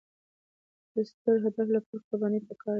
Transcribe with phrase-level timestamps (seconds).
[0.93, 2.69] د ستر هدف لپاره قرباني پکار ده.